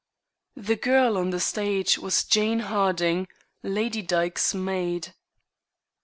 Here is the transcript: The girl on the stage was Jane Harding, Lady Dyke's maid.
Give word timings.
The 0.57 0.77
girl 0.77 1.15
on 1.15 1.29
the 1.29 1.39
stage 1.39 1.99
was 1.99 2.23
Jane 2.23 2.61
Harding, 2.61 3.27
Lady 3.61 4.01
Dyke's 4.01 4.55
maid. 4.55 5.13